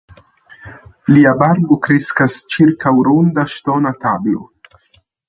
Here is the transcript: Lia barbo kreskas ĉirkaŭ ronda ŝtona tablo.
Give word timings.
Lia 1.11 1.33
barbo 1.41 1.77
kreskas 1.87 2.37
ĉirkaŭ 2.55 2.95
ronda 3.09 3.45
ŝtona 3.57 3.93
tablo. 4.07 4.43